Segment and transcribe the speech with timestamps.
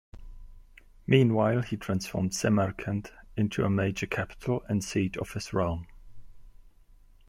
[1.05, 5.85] Meanwhile, he transformed Samarkand into a major capital and seat of his realm.